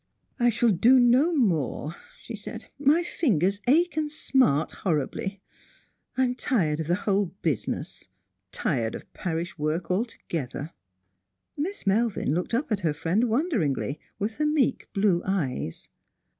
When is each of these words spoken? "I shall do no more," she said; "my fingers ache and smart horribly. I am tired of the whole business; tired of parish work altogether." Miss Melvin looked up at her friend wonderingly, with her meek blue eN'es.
"I 0.39 0.49
shall 0.49 0.71
do 0.71 0.99
no 0.99 1.31
more," 1.31 1.95
she 2.19 2.35
said; 2.35 2.69
"my 2.79 3.03
fingers 3.03 3.61
ache 3.67 3.95
and 3.95 4.09
smart 4.09 4.71
horribly. 4.81 5.43
I 6.17 6.23
am 6.23 6.33
tired 6.33 6.79
of 6.79 6.87
the 6.87 6.95
whole 7.05 7.27
business; 7.43 8.07
tired 8.51 8.95
of 8.95 9.13
parish 9.13 9.59
work 9.59 9.91
altogether." 9.91 10.71
Miss 11.55 11.85
Melvin 11.85 12.33
looked 12.33 12.55
up 12.55 12.71
at 12.71 12.79
her 12.79 12.95
friend 12.95 13.25
wonderingly, 13.29 13.99
with 14.17 14.37
her 14.37 14.47
meek 14.47 14.89
blue 14.93 15.21
eN'es. 15.21 15.87